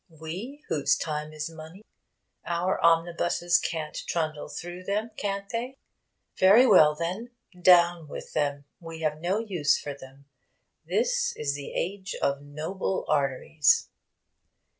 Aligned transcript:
we 0.09 0.63
whose 0.67 0.95
time 0.97 1.31
is 1.31 1.47
money. 1.47 1.83
Our 2.43 2.83
omnibuses 2.83 3.59
can't 3.59 3.93
trundle 4.07 4.49
through 4.49 4.85
them, 4.85 5.11
can't 5.15 5.47
they? 5.49 5.77
Very 6.37 6.65
well, 6.65 6.95
then. 6.95 7.29
Down 7.61 8.07
with 8.07 8.33
them! 8.33 8.65
We 8.79 9.01
have 9.01 9.21
no 9.21 9.37
use 9.37 9.77
for 9.77 9.93
them. 9.93 10.25
This 10.83 11.35
is 11.35 11.53
the 11.53 11.73
age 11.75 12.15
of 12.19 12.41
'noble 12.41 13.05
arteries.' 13.07 13.89